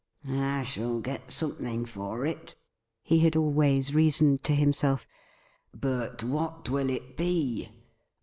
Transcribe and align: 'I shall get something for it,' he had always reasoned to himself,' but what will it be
'I 0.27 0.63
shall 0.63 0.99
get 0.99 1.31
something 1.31 1.85
for 1.85 2.25
it,' 2.25 2.55
he 3.03 3.19
had 3.19 3.35
always 3.35 3.93
reasoned 3.93 4.43
to 4.45 4.55
himself,' 4.55 5.05
but 5.79 6.23
what 6.23 6.71
will 6.71 6.89
it 6.89 7.15
be 7.15 7.69